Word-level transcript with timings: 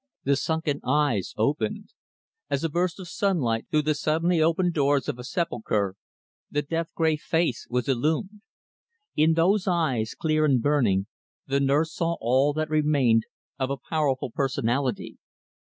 The 0.23 0.35
sunken 0.35 0.79
eyes 0.83 1.35
opened. 1.37 1.89
As 2.49 2.63
a 2.63 2.69
burst 2.69 2.99
of 2.99 3.07
sunlight 3.07 3.67
through 3.69 3.83
the 3.83 3.93
suddenly 3.93 4.41
opened 4.41 4.73
doors 4.73 5.07
of 5.07 5.19
a 5.19 5.23
sepulchre, 5.23 5.93
the 6.49 6.63
death 6.63 6.87
gray 6.95 7.15
face 7.17 7.67
was 7.69 7.87
illumed. 7.87 8.41
In 9.15 9.33
those 9.33 9.67
eyes, 9.67 10.15
clear 10.15 10.43
and 10.43 10.59
burning, 10.59 11.05
the 11.45 11.59
nurse 11.59 11.93
saw 11.93 12.17
all 12.19 12.51
that 12.53 12.71
remained 12.71 13.27
of 13.59 13.69
a 13.69 13.77
powerful 13.77 14.31
personality. 14.31 15.19